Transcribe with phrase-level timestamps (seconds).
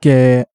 [0.00, 0.46] 给